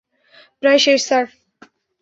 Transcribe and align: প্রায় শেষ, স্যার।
প্রায় 0.63 0.79
শেষ, 0.79 0.99
স্যার। 1.07 1.25